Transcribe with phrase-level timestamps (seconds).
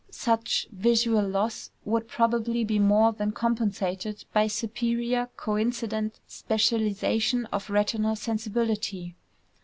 [0.09, 8.15] Such visual loss would probably be more than compensated by superior coincident specializations of retinal
[8.15, 9.13] sensibility.